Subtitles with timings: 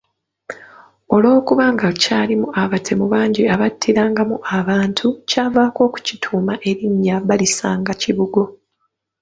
[1.13, 8.43] Olw’okuba nga kyalimu abatemu bangi abattirangamu abantu, kyavaako okukituuma erinnya Balisangakibugo.